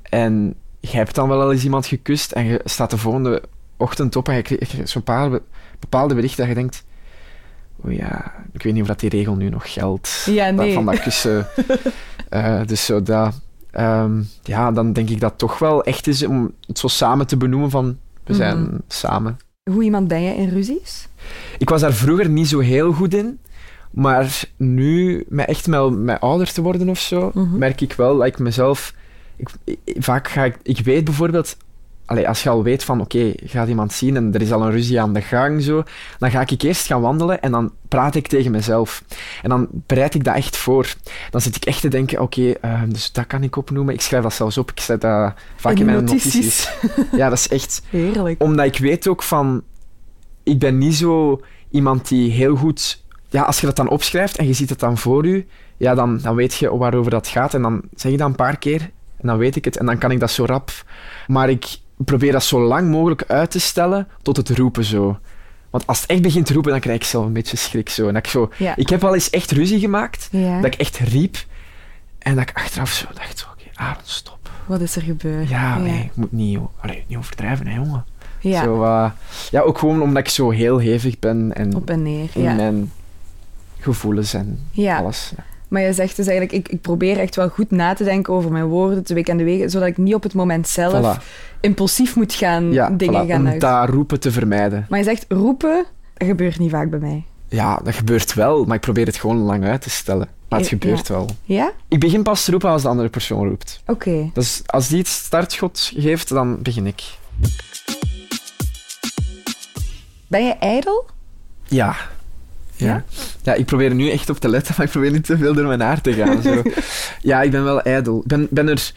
[0.03, 3.43] en je hebt dan wel eens iemand gekust en je staat de volgende
[3.77, 5.03] ochtend op en je krijgt zo'n
[5.81, 6.85] bepaalde berichten dat je denkt,
[7.85, 10.23] oh ja, ik weet niet of dat die regel nu nog geldt.
[10.31, 10.73] Ja, nee.
[10.75, 11.47] van dat kussen.
[12.29, 13.41] Eh, dus zo dat...
[13.71, 17.27] ehm, ja, dan denk ik dat het toch wel echt is om het zo samen
[17.27, 18.77] te benoemen van, we zijn Mhm.
[18.89, 19.37] samen.
[19.71, 21.09] Hoe iemand ben je in ruzies?
[21.59, 23.39] Ik was daar vroeger niet zo heel goed in.
[23.91, 27.59] Maar nu, met echt met, met ouder te worden of zo, Mhm.
[27.59, 28.95] merk ik wel dat ik mezelf...
[29.37, 30.57] Ik, ik- vaak ga ik...
[30.63, 31.57] Ik weet bijvoorbeeld...
[32.07, 34.63] Allee, als je al weet van, oké, je gaat iemand zien en er is al
[34.63, 35.83] een ruzie aan de gang, zo,
[36.19, 39.03] dan ga ik eerst gaan wandelen en dan praat ik tegen mezelf.
[39.43, 40.95] En dan bereid ik dat echt voor.
[41.31, 43.95] Dan zit ik echt te denken, oké, eh, dus dat kan ik opnoemen.
[43.95, 44.71] Ik schrijf dat zelfs op.
[44.71, 46.35] Ik zet dat vaak in, In mijn notities.
[46.35, 46.71] notities.
[47.21, 48.43] Ja, dat is echt Heerlijk.
[48.43, 49.63] omdat ik weet ook van...
[50.43, 51.41] Ik ben niet zo
[51.71, 53.05] iemand die heel goed...
[53.29, 55.45] Ja, als je dat dan opschrijft en je ziet het dan voor je,
[55.77, 57.55] ja, dan, dan weet je waarover dat gaat.
[57.55, 58.81] En dan zeg je dat een paar keer
[59.21, 59.77] en dan weet ik het.
[59.77, 60.71] En dan kan ik dat zo rap.
[61.27, 61.65] Maar ik
[61.97, 65.19] probeer dat zo lang mogelijk uit te stellen tot het roepen zo.
[65.71, 68.09] Want als het echt begint te roepen, dan krijg ik zelf een beetje schrik zo.
[68.09, 68.77] En ik, zo Ja.
[68.77, 70.57] ik heb wel eens echt ruzie gemaakt, Ja.
[70.61, 71.37] dat ik echt riep.
[72.19, 74.51] En dat ik achteraf zo dacht, zo, oké, Aaron, stop.
[74.67, 75.49] Wat is er gebeurd?
[75.49, 78.05] Ja, nee, ik moet niet, allee, niet overdrijven, hè, jongen.
[78.41, 78.63] Ja.
[78.63, 79.11] Zo, eh,
[79.51, 82.29] ja, ook gewoon omdat ik zo heel hevig ben en Op en neer.
[82.35, 82.93] in mijn
[83.79, 84.61] gevoelens en
[84.99, 85.33] alles.
[85.37, 85.45] Ja.
[85.69, 88.53] Maar je zegt dus eigenlijk, ik, ik probeer echt wel goed na te denken over
[88.53, 91.23] mijn woorden, te week en de wegen, zodat ik niet op het moment zelf Voilà.
[91.61, 93.61] impulsief moet gaan Ja, dingen voilà, gaan om uit.
[93.61, 94.87] dat roepen te vermijden.
[94.89, 97.25] Maar je zegt roepen, dat gebeurt niet vaak bij mij.
[97.49, 100.29] Ja, dat gebeurt wel, maar ik probeer het gewoon lang uit te stellen.
[100.49, 101.29] Maar het Ja, gebeurt wel.
[101.45, 101.73] Ja?
[101.89, 103.83] Ik begin pas te roepen als de andere persoon roept.
[103.87, 104.31] Oké.
[104.33, 107.03] Dus als die het startschot geeft, dan begin ik.
[110.29, 111.07] Ben je ijdel?
[111.65, 111.97] Ja.
[112.77, 113.05] Ja.
[113.43, 113.55] Ja?
[113.55, 115.67] ik probeer er nu echt op te letten, maar ik probeer niet te veel door
[115.67, 116.43] mijn haar te gaan.
[116.43, 116.63] Zo.
[117.31, 118.19] ja, ik ben wel ijdel.
[118.21, 118.93] Ik, ben, ben er,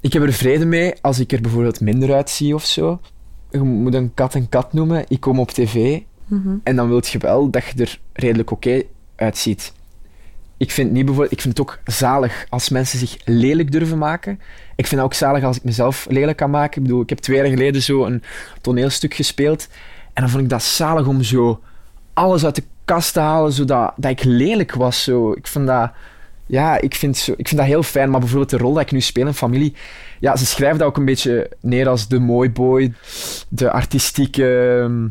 [0.00, 3.00] ik heb er vrede mee als ik er bijvoorbeeld minder uitzie of zo.
[3.50, 5.04] Je moet een kat een kat noemen.
[5.08, 6.56] Ik kom op tv Mhm.
[6.62, 8.82] en dan wil je wel dat je er redelijk oké
[9.16, 9.72] uitziet.
[10.56, 14.40] Ik vind, niet bijvoorbeeld, ik vind het ook zalig als mensen zich lelijk durven maken.
[14.76, 16.76] Ik vind het ook zalig als ik mezelf lelijk kan maken.
[16.76, 18.22] Ik bedoel, ik heb twee jaar geleden zo een
[18.60, 19.68] toneelstuk gespeeld.
[20.12, 21.60] En dan vond ik dat zalig om zo
[22.12, 25.02] alles uit de kast te halen, zodat dat ik lelijk was.
[25.04, 25.32] Zo.
[25.32, 25.90] Ik vind dat...
[26.46, 28.10] Ja, ik vind, zo, ik vind dat heel fijn.
[28.10, 29.74] Maar bijvoorbeeld de rol dat ik nu speel in familie...
[30.20, 32.94] Ja, ze schrijven dat ook een beetje neer als de mooi boy,
[33.48, 34.78] de artistieke...
[34.82, 35.06] ehm,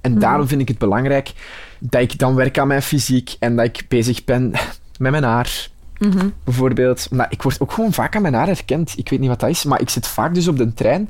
[0.00, 1.32] En daarom vind ik het belangrijk
[1.78, 4.50] dat ik dan werk aan mijn fysiek en dat ik bezig ben
[4.98, 5.68] met mijn haar.
[5.98, 6.28] Mhm.
[6.44, 8.92] Bijvoorbeeld, omdat ik word ook gewoon vaak aan mijn haar herkend.
[8.96, 11.08] Ik weet niet wat dat is, maar ik zit vaak dus op de trein.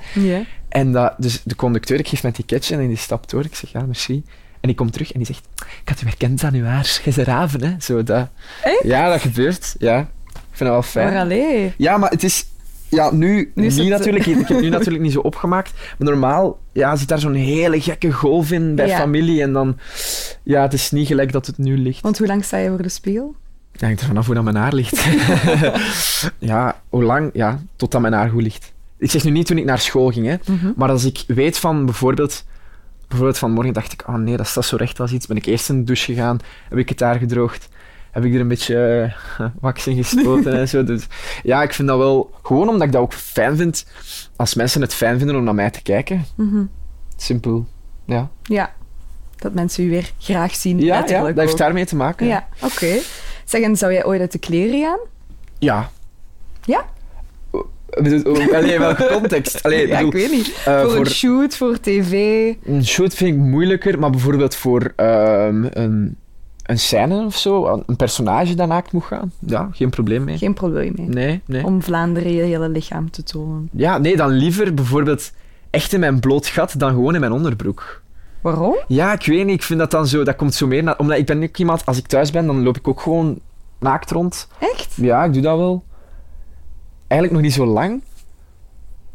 [0.69, 3.45] En dat, dus de conducteur, ik geef mijn ticketje en die stapt door.
[3.45, 4.23] Ik zeg, ja, merci.
[4.61, 5.49] En ik kom terug en die zegt,
[5.83, 6.83] ik had u herkend aan uw haar.
[6.85, 7.75] Jij is een raven, hè.
[7.81, 8.29] Zo, dat.
[8.63, 8.83] Echt?
[8.83, 9.75] Ja, dat gebeurt.
[9.79, 9.99] Ja.
[10.01, 11.13] Ik vind dat wel fijn.
[11.13, 11.73] Maar allee.
[11.77, 12.47] Ja, maar het is...
[12.91, 14.27] Ja, nu, Nu niet natuurlijk.
[14.27, 15.73] Ik heb het nu natuurlijk niet zo opgemaakt.
[15.99, 18.99] Maar normaal ja, zit daar zo'n hele gekke golf in bij Ja.
[18.99, 19.43] familie.
[19.43, 19.79] En dan...
[20.43, 22.01] Ja, het is niet gelijk dat het nu ligt.
[22.01, 23.35] Want hoe lang sta je voor de spiegel?
[23.73, 25.05] Ja, hangt er vanaf hoe dat mijn haar ligt.
[26.39, 27.31] ja, hoe lang?
[27.33, 28.73] Ja, totdat mijn haar goed ligt.
[28.99, 30.37] Ik zeg nu niet toen ik naar school ging, hè.
[30.53, 30.73] Mhm.
[30.77, 32.45] Maar als ik weet van bijvoorbeeld...
[33.09, 35.27] Bijvoorbeeld vanmorgen dacht ik, oh nee, dat staat zo recht als iets.
[35.27, 37.69] Ben ik eerst in de douche gegaan, heb ik het haar gedroogd.
[38.11, 40.85] Heb ik er een beetje eh, wax in gespoten en zo.
[40.85, 41.07] Dus
[41.43, 42.31] ja, ik vind dat wel...
[42.43, 43.87] Gewoon omdat ik dat ook fijn vind,
[44.37, 46.25] als mensen het fijn vinden om naar mij te kijken.
[46.35, 46.65] Mhm.
[47.17, 47.67] Simpel.
[48.05, 48.73] Ja, Ja.
[49.37, 50.81] Dat mensen u weer graag zien.
[50.81, 52.27] ja, ja dat heeft daarmee te maken.
[52.27, 52.99] Ja, oké.
[53.45, 54.99] Zeg, en zou jij ooit uit de kleren gaan?
[55.59, 55.91] Ja.
[56.65, 56.85] Ja?
[57.91, 59.63] Allee, welke context?
[59.63, 60.63] Allee, ja, bedoel, ik weet niet.
[60.65, 62.13] eh, voor, voor- een shoot, voor tv.
[62.65, 66.17] Een shoot vind ik moeilijker, maar bijvoorbeeld voor ehm, een,
[66.63, 70.39] een scène of zo, een personage dat naakt moet gaan, ja, geen probleem mee.
[70.39, 71.09] Geen probleem mee.
[71.09, 71.65] Nee, nee.
[71.65, 73.69] Om Vlaanderen je hele lichaam te tonen.
[73.73, 75.33] Ja, nee, dan liever bijvoorbeeld
[75.71, 78.03] echt in mijn bloot gat dan gewoon in mijn onderbroek.
[78.41, 78.77] Waarom?
[78.87, 81.19] Ja, ik weet niet, ik vind dat dan zo, dat komt zo meer naar, omdat
[81.19, 83.39] ik ben ook iemand, als ik thuis ben, dan loop ik ook gewoon
[83.81, 84.49] naakt rond.
[84.59, 84.89] Echt?
[84.97, 85.85] Ja, ik doe dat wel.
[87.09, 88.03] Eigenlijk nog niet zo lang.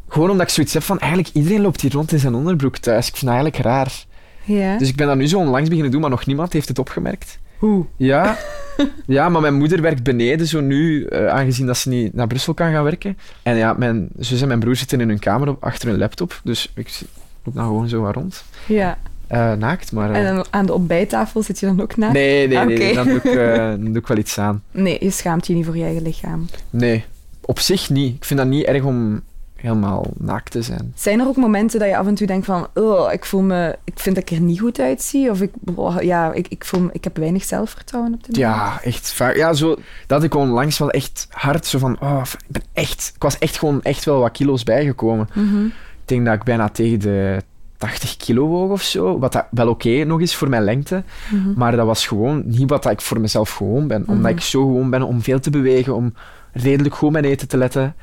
[0.07, 3.07] Gewoon omdat ik zoiets heb van, eigenlijk iedereen loopt hier rond in zijn onderbroek thuis.
[3.07, 4.05] Ik vind dat eigenlijk raar.
[4.43, 4.77] Ja.
[4.77, 7.39] Dus ik ben dat nu zo onlangs beginnen doen, maar nog niemand heeft het opgemerkt.
[7.57, 7.85] Hoe?
[7.95, 8.37] Ja,
[9.05, 12.53] ja maar mijn moeder werkt beneden zo nu, eh, aangezien dat ze niet naar Brussel
[12.53, 13.17] kan gaan werken.
[13.43, 16.39] En ja, mijn zus en mijn broer zitten in hun kamer op, achter hun laptop,
[16.43, 16.99] dus ik
[17.43, 18.43] loop dan gewoon zo wat rond.
[18.67, 18.97] Ja.
[19.27, 20.11] Eh, naakt, maar...
[20.11, 22.13] eh, En dan aan de ontbijttafel zit je dan ook naakt?
[22.13, 24.63] nee, nee, nee, dan, doe ik, eh, dan doe ik wel iets aan.
[24.71, 26.45] Nee, je schaamt je niet voor je eigen lichaam.
[26.69, 27.03] Nee,
[27.45, 28.15] op zich niet.
[28.15, 29.21] Ik vind dat niet erg om
[29.63, 30.93] helemaal naakt te zijn.
[30.95, 32.67] Zijn er ook momenten dat je af en toe denkt van...
[32.73, 35.29] Oh, ik, voel me, ik vind dat ik er niet goed uitzie?
[35.29, 38.55] Of ik, oh, ja, ik, ik, voel me, ik heb weinig zelfvertrouwen op dit moment?
[38.55, 39.35] Ja, echt vaak.
[39.35, 39.75] Ja, zo,
[40.07, 41.97] dat ik onlangs wel echt hard zo van...
[41.99, 43.11] Oh, ik ben echt...
[43.15, 45.29] Ik was echt gewoon echt wel wat kilo's bijgekomen.
[45.33, 45.65] Mhm.
[45.65, 47.41] Ik denk dat ik bijna tegen de
[47.77, 49.19] 80 kilo woog of zo.
[49.19, 51.03] Wat dat wel oké nog is voor mijn lengte.
[51.31, 51.53] Mhm.
[51.55, 54.03] Maar dat was gewoon niet wat dat ik voor mezelf gewoon ben.
[54.07, 56.13] Omdat ik zo gewoon ben om veel te bewegen, om
[56.53, 57.95] redelijk goed mijn eten te letten.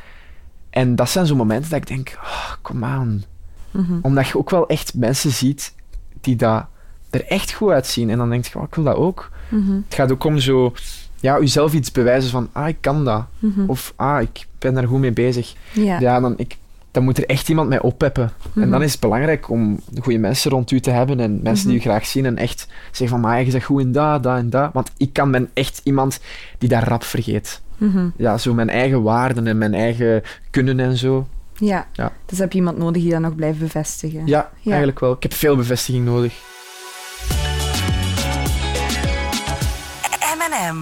[0.71, 3.25] En dat zijn zo momenten dat ik denk, oh, kom aan.
[3.71, 3.99] Mhm.
[4.03, 5.75] Omdat je ook wel echt mensen ziet
[6.21, 6.67] die dat
[7.11, 8.11] er echt goed uitzien.
[8.11, 9.31] En dan denk je, oh, ik wil dat ook.
[9.49, 9.73] Mhm.
[9.73, 10.75] Het gaat ook om zo,
[11.21, 13.25] ja, jezelf iets bewijzen van, ah, ik kan dat.
[13.39, 13.65] Mhm.
[13.67, 15.55] Of, ah, ik ben daar goed mee bezig.
[15.73, 16.01] Ja.
[16.01, 16.57] Ja, dan, ik,
[16.91, 18.25] dan moet er echt iemand mij oppeppen.
[18.55, 18.71] En Mhm.
[18.71, 21.81] dan is het belangrijk om goede mensen rond u te hebben en mensen die u
[21.81, 24.71] graag zien en echt zeggen van, maar je zegt goed in dat, dat en dat.
[24.73, 26.21] Want ik kan ben echt iemand
[26.59, 27.61] die dat rap vergeet.
[27.77, 28.09] Mhm.
[28.17, 31.27] Ja, zo mijn eigen waarden en mijn eigen kunnen en zo.
[31.55, 31.87] ja.
[31.93, 32.13] Ja.
[32.27, 34.27] Dus heb je iemand nodig die dat nog blijft bevestigen.
[34.27, 34.69] Ja, Ja.
[34.71, 35.13] eigenlijk wel.
[35.13, 36.35] Ik heb veel bevestiging nodig.
[40.39, 40.77] M&M.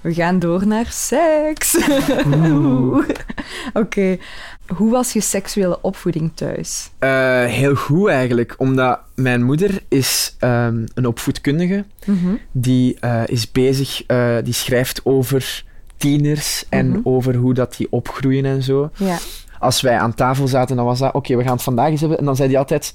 [0.00, 1.78] We gaan door naar seks.
[2.26, 3.08] Oeh.
[3.72, 4.18] Oké.
[4.66, 6.90] Hoe was je seksuele opvoeding thuis?
[6.98, 11.84] Eh, heel goed eigenlijk, omdat mijn moeder is ehm, een opvoedkundige.
[12.06, 12.34] Mhm.
[12.52, 15.64] Die eh, is bezig, eh, die schrijft over
[15.96, 17.00] tieners en Mhm.
[17.04, 18.90] over hoe dat die opgroeien en zo.
[18.96, 19.18] Ja.
[19.58, 22.18] Als wij aan tafel zaten, dan was dat, oké, we gaan het vandaag eens hebben.
[22.18, 22.94] En dan zei hij altijd,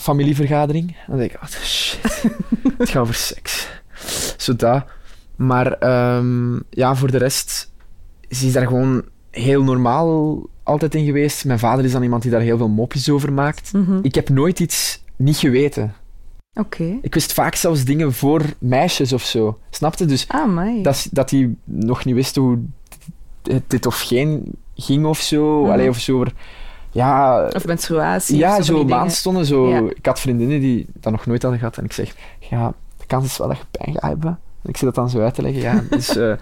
[0.00, 0.96] familievergadering.
[1.06, 2.00] Dan denk ik, oh, shit,
[2.78, 3.68] het gaat over seks.
[4.36, 4.84] Zo dat.
[5.36, 7.70] Maar ehm, ja, voor de rest,
[8.30, 11.44] ze is daar gewoon heel normaal altijd in geweest.
[11.44, 13.72] Mijn vader is dan iemand die daar heel veel mopjes over maakt.
[13.72, 13.98] Mhm.
[14.02, 15.94] Ik heb nooit iets niet geweten.
[16.54, 16.98] Oké.
[17.02, 19.58] Ik wist vaak zelfs dingen voor meisjes of zo.
[19.70, 20.04] Snapte?
[20.04, 22.58] Dus Ah, dat, dat die nog niet wisten hoe
[23.42, 24.42] dit, dit of geen
[24.74, 25.66] ging of zo.
[25.70, 26.32] Allee, of zo over...
[26.90, 28.36] Ja, Of menstruatie.
[28.36, 28.88] ja of zo dingen.
[28.96, 29.46] maandstonden.
[29.46, 29.68] Zo.
[29.68, 29.78] Ja.
[29.94, 31.76] Ik had vriendinnen die dat nog nooit hadden gehad.
[31.76, 32.14] En ik zeg,
[32.50, 34.38] ja, de kans is wel dat je pijn gaat hebben.
[34.62, 35.62] En ik zit dat dan zo uit te leggen.
[35.62, 36.32] Ja, dus, eh,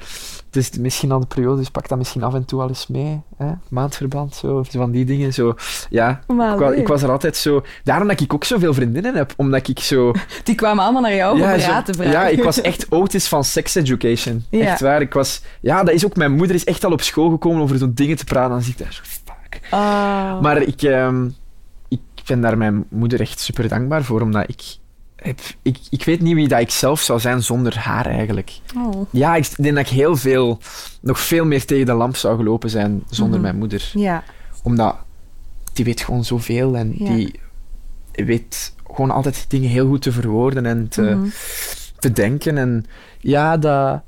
[0.57, 3.21] is misschien al de periode, dus pak dat misschien af en toe al eens mee.
[3.37, 3.53] Hè?
[3.69, 5.33] Maandverband, zo, van die dingen.
[5.35, 5.55] Zo.
[5.91, 7.63] Ja, ik, wa- ik was er altijd zo...
[7.85, 9.33] Daarom dat ik ook zoveel vriendinnen heb.
[9.37, 10.13] Omdat ik zo...
[10.45, 12.13] Die kwamen allemaal naar jou om Ja, raad zo- te vragen.
[12.13, 14.45] ja, ik was echt Otis van Sex Education.
[14.51, 14.61] Ja.
[14.67, 15.01] Echt waar.
[15.01, 16.17] Ik was, ja, dat is ook...
[16.17, 18.51] Mijn moeder is echt al op school gekomen over zo'n dingen te praten.
[18.51, 19.03] Dan zie ik daar zo...
[19.05, 19.61] Fuck.
[19.71, 20.41] Ah.
[20.41, 21.27] Maar ik, ehm,
[21.89, 24.63] ik ben daar mijn moeder echt super dankbaar voor, omdat ik...
[25.23, 28.59] Heb, ik, ik weet niet wie dat ik zelf zou zijn zonder haar, eigenlijk.
[28.77, 29.07] Oh.
[29.11, 30.59] Ja, ik denk dat ik heel veel...
[31.01, 33.43] Nog veel meer tegen de lamp zou gelopen zijn zonder Mhm.
[33.43, 33.91] mijn moeder.
[33.95, 34.25] Ja.
[34.63, 34.97] Omdat
[35.73, 37.15] die weet gewoon zoveel en Ja.
[37.15, 37.41] die
[38.13, 41.29] weet gewoon altijd dingen heel goed te verwoorden en te Mhm.
[41.99, 42.59] te denken.
[42.59, 42.85] En
[43.19, 44.03] ja, dat,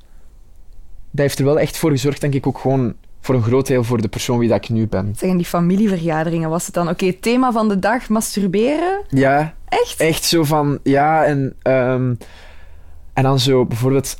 [1.15, 2.93] heeft er wel echt voor gezorgd, denk ik, ook gewoon
[3.25, 5.13] voor een groot deel voor de persoon wie dat ik nu ben.
[5.17, 6.89] Zeg, in die familievergaderingen was het dan...
[6.89, 9.01] Oké, thema van de dag, masturberen?
[9.09, 9.99] Ja, Echt?
[9.99, 12.13] echt zo van, ja, en, ehm,
[13.13, 14.17] en dan zo bijvoorbeeld,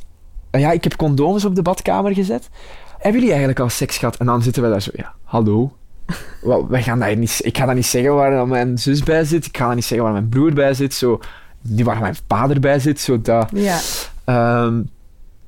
[0.51, 2.49] eh, ja, ik heb condooms op de badkamer gezet.
[2.91, 4.15] Hebben jullie eigenlijk al seks gehad?
[4.15, 5.71] En dan zitten we daar zo, ja, hallo.
[6.41, 9.45] Wel, wij gaan dat niet, ik ga dat niet zeggen waar mijn zus bij zit.
[9.45, 10.93] Ik ga dat niet zeggen waar mijn broer bij zit.
[10.93, 11.19] Zo,
[11.61, 12.99] niet waar mijn vader bij zit.
[12.99, 13.49] Zo dat.
[13.53, 13.79] Ja.
[14.23, 14.81] Ehm,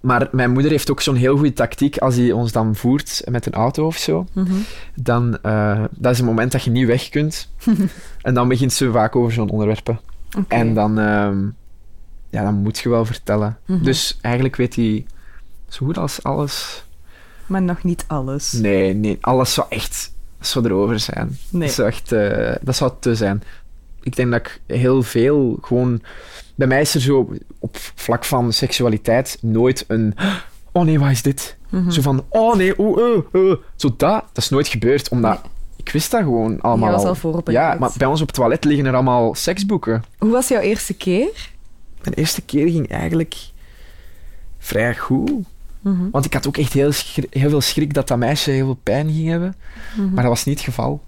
[0.08, 3.46] maar mijn moeder heeft ook zo'n heel goede tactiek als hij ons dan voert met
[3.46, 4.26] een auto of zo.
[4.34, 4.54] Mhm.
[4.96, 7.50] Dan, eh, dat is een moment dat je niet weg kunt.
[8.22, 10.00] en dan begint ze vaak over zo'n onderwerpen.
[10.48, 11.46] En dan, ehm,
[12.30, 13.58] ja, dan moet je wel vertellen.
[13.66, 13.84] Mhm.
[13.84, 15.06] Dus eigenlijk weet hij
[15.70, 16.84] zo goed als alles.
[17.46, 18.52] Maar nog niet alles.
[18.52, 21.38] Nee, nee, alles zou echt zou erover zijn.
[21.50, 21.68] Nee.
[21.68, 23.44] Dat, zou echt, eh, dat zou te zijn.
[24.02, 26.02] Ik denk dat ik heel veel gewoon.
[26.56, 27.34] Bij mij is er zo
[27.68, 30.16] op vlak van seksualiteit nooit een.
[30.72, 31.58] Oh nee, wat is dit?
[31.70, 31.90] Mhm.
[31.90, 33.02] Zo van, oh nee, oeh,
[33.34, 33.58] eh, eh.
[33.76, 35.52] Zo dat, dat is nooit gebeurd, omdat Nee.
[35.76, 37.00] ik wist dat gewoon allemaal.
[37.00, 37.42] Je was al.
[37.52, 40.04] Ja, maar bij ons op het toilet liggen er allemaal seksboeken.
[40.18, 41.50] Hoe was jouw eerste keer?
[42.04, 43.36] Mijn eerste keer ging eigenlijk
[44.58, 45.32] vrij goed.
[45.82, 46.10] Mhm.
[46.12, 46.92] Want ik had ook echt heel,
[47.30, 49.56] heel veel schrik dat dat meisje heel veel pijn ging hebben.
[49.96, 50.14] Mhm.
[50.14, 51.02] Maar dat was niet het geval.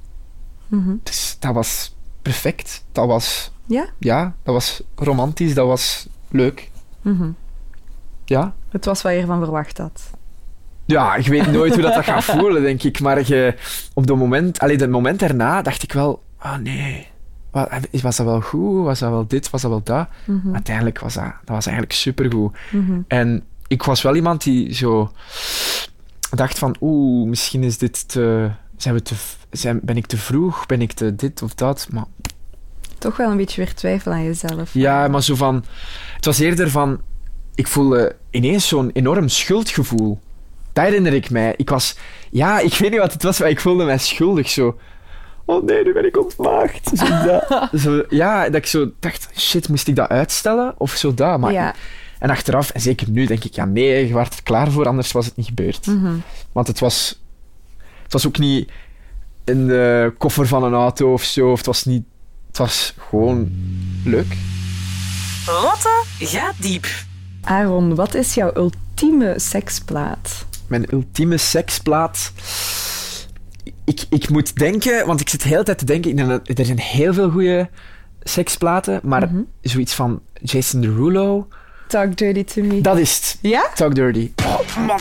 [1.03, 2.83] Dus dat was perfect.
[2.91, 3.89] Dat was, Ja?
[3.99, 5.53] ja, dat was romantisch.
[5.53, 6.71] Dat was leuk.
[7.01, 7.29] Mhm.
[8.25, 8.53] Ja.
[8.69, 10.09] Het was wat je ervan verwacht had.
[10.85, 12.99] Ja, ik weet nooit hoe dat, dat gaat voelen, denk ik.
[12.99, 13.55] Maar je,
[13.93, 17.07] op dat moment, allee, dat moment daarna dacht ik wel, ah nee.
[17.51, 18.83] Wa- Was dat wel goed?
[18.83, 19.49] Was dat wel dit?
[19.49, 20.07] Was dat wel dat?
[20.25, 20.53] Mhm.
[20.53, 22.57] Uiteindelijk was dat, dat was eigenlijk supergoed.
[22.71, 22.99] Mhm.
[23.07, 25.11] En ik was wel iemand die zo
[26.29, 28.49] dacht van, oeh, misschien is dit te...
[28.77, 29.15] Zijn we te
[29.51, 30.65] zijn, ben ik te vroeg?
[30.65, 31.87] Ben ik te dit of dat?
[31.91, 32.05] Maar
[32.99, 34.69] Toch wel een beetje weer twijfel aan jezelf.
[34.73, 35.63] ja, maar zo van...
[36.15, 37.01] Het was eerder van...
[37.55, 40.19] Ik voelde ineens zo'n enorm schuldgevoel.
[40.73, 41.53] Dat herinner ik mij.
[41.57, 41.95] Ik was...
[42.31, 44.49] Ja, ik weet niet wat het was, maar ik voelde mij schuldig.
[44.49, 44.77] Zo...
[45.45, 46.91] Oh nee, nu ben ik ontmaagd.
[46.93, 47.69] Zo dat.
[47.81, 49.29] Zo, ja, dat ik zo dacht...
[49.35, 50.73] Shit, moest ik dat uitstellen?
[50.77, 51.39] Of zo dat.
[51.39, 51.75] Maar, Ja.
[52.19, 53.53] En achteraf, en zeker nu, denk ik...
[53.53, 55.85] Ja, nee, je was er klaar voor, anders was het niet gebeurd.
[55.85, 56.15] Mhm.
[56.51, 57.21] Want het was...
[58.03, 58.71] Het was ook niet
[59.45, 61.51] in de koffer van een auto of zo.
[61.51, 62.03] Of het was niet...
[62.59, 63.51] Het was gewoon
[64.03, 64.33] leuk.
[65.45, 66.87] Lotte gaat diep.
[67.43, 70.45] Aaron, wat is jouw ultieme seksplaat?
[70.67, 72.31] Mijn ultieme seksplaat.
[73.85, 76.09] Ik, ik moet denken, want ik zit de hele tijd te denken.
[76.11, 77.69] ik denk dat- Er zijn heel veel goede
[78.23, 79.41] seksplaten, maar Mhm.
[79.61, 81.47] zoiets van Jason Derulo.
[81.87, 82.81] Talk Dirty to Me.
[82.81, 83.37] Dat is het.
[83.41, 83.69] Ja?
[83.75, 84.31] Talk Dirty.
[84.45, 84.99] Oh, man.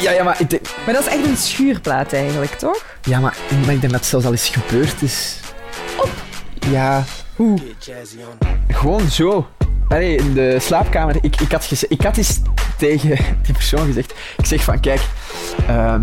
[0.00, 2.84] Ja, ja, maar ik denk, Maar dat is echt een schuurplaat eigenlijk, toch?
[3.02, 5.40] ja, maar, maar ik denk dat het zelfs al eens gebeurd is.
[6.70, 7.04] Ja.
[7.36, 7.58] Hoe?
[8.68, 9.46] Gewoon zo.
[9.88, 11.16] Allee, in de slaapkamer.
[11.20, 12.40] Ik, ik, had ik had eens
[12.78, 13.08] tegen
[13.42, 14.14] die persoon gezegd.
[14.36, 15.00] Ik zeg van, kijk,
[15.66, 16.02] ehm,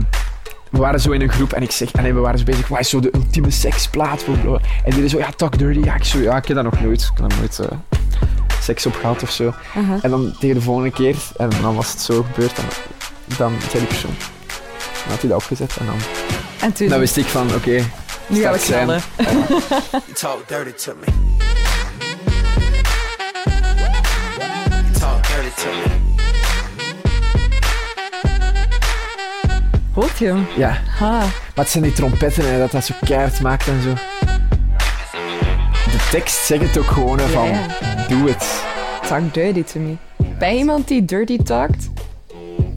[0.70, 2.80] we waren zo in een groep en ik zeg, en we waren zo bezig, wat
[2.80, 4.26] is zo de ultieme seksplaat?
[4.86, 5.80] En die zo, ja, talk dirty.
[5.84, 7.02] Ja, ik zo, ja, ik heb dat nog nooit.
[7.02, 7.78] Ik heb daar nooit eh,
[8.62, 9.54] seks op gehad of zo.
[9.76, 10.00] Aha.
[10.02, 12.66] En dan tegen de volgende keer, en dan was het zo gebeurd, en
[13.38, 14.16] dan zei die persoon.
[15.04, 15.96] Dan had hij dat opgezet en dan,
[16.62, 17.84] En toen, dan wist ik van, oké,
[18.28, 19.02] nu gaan we knallen.
[20.14, 21.06] Talk dirty to me.
[25.00, 26.02] Talk dirty to me.
[29.94, 30.48] Hoort je hem?
[30.56, 30.82] ja.
[31.00, 31.18] Ha.
[31.20, 33.94] Maar het zijn die trompetten, hè, dat dat zo keihard maakt en zo.
[35.92, 37.66] De tekst zegt het ook gewoon, hè, van, Ja,
[38.08, 38.64] doe het.
[39.08, 39.96] Talk Dirty to Me.
[40.40, 41.90] Ben je iemand die dirty talkt?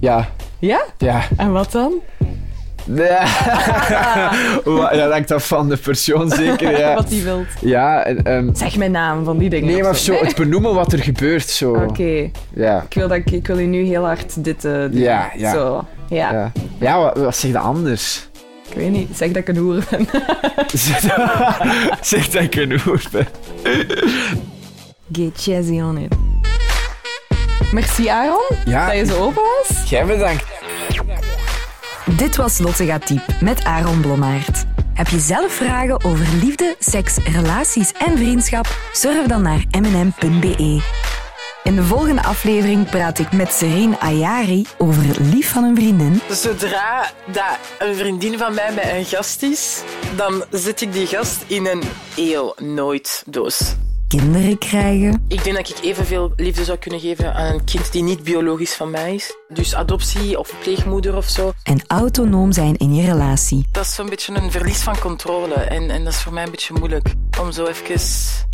[0.00, 0.28] Ja,
[0.58, 0.84] Ja?
[0.98, 1.22] ja.
[1.36, 1.92] En wat dan?
[2.94, 3.24] Ja,
[4.64, 6.94] ja dat hangt af van de persoon zeker, ja.
[6.94, 7.46] Wat die wilt.
[7.60, 9.72] Ja, ehm, Zeg mijn naam van die dingen.
[9.72, 11.72] nee, maar zo, het benoemen wat er gebeurt, zo.
[11.74, 12.30] Oké.
[12.54, 14.90] Ja, Ik, wil dat ik, ik wil u nu heel hard dit eh, doen.
[14.98, 15.52] Ja, ja.
[15.52, 15.84] Zo.
[16.08, 16.32] Ja.
[16.32, 16.52] ja.
[16.80, 18.28] Ja, wat, wat zeg je anders?
[18.68, 19.16] Ik weet niet.
[19.16, 20.08] Zeg dat ik een hoer ben.
[22.00, 23.26] zeg dat ik een hoer ben.
[25.12, 26.14] Get jazzy on it.
[27.72, 28.86] Merci Aaron, Ja.
[28.86, 29.90] dat je zo open was.
[29.90, 30.44] Jij bedankt.
[32.16, 34.64] Dit was Lotte diep met Aaron Blommaert.
[34.94, 38.66] Heb je zelf vragen over liefde, seks, relaties en vriendschap?
[38.92, 40.82] Surf dan naar mnm.be.
[41.62, 47.10] In de volgende aflevering praat ik met Serene Ayari over lief van een vriendin, Zodra
[47.26, 49.82] dat een vriendin van mij met een gast is,
[50.16, 51.82] dan zet ik die gast in een
[52.14, 53.74] heel nooit doos.
[54.08, 58.02] Kinderen krijgen Ik denk dat ik evenveel liefde zou kunnen geven aan een kind die
[58.02, 59.36] niet biologisch van mij is.
[59.48, 61.52] Dus adoptie of pleegmoeder of zo.
[61.62, 63.66] en autonoom zijn in je relatie.
[63.72, 65.54] Dat is zo'n beetje een verlies van controle.
[65.54, 67.14] En, en dat is voor mij een beetje moeilijk.
[67.40, 68.00] Om zo even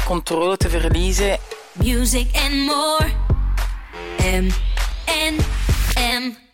[0.05, 1.39] controle te verliezen.
[1.73, 3.07] Music and more.
[4.19, 4.47] M
[5.07, 5.37] N
[5.95, 6.52] M.